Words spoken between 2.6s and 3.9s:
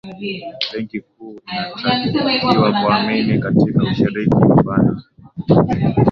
kuamini katika